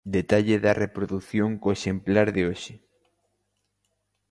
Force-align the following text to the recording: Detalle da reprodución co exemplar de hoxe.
Detalle 0.15 0.55
da 0.65 0.73
reprodución 0.83 1.49
co 1.61 1.69
exemplar 1.77 2.27
de 2.35 2.41
hoxe. 2.47 2.73